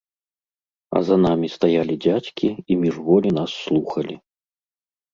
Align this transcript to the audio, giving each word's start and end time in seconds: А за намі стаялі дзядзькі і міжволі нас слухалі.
А 0.99 1.01
за 1.09 1.17
намі 1.25 1.47
стаялі 1.57 1.95
дзядзькі 2.07 2.49
і 2.71 2.81
міжволі 2.83 3.29
нас 3.39 3.51
слухалі. 3.63 4.15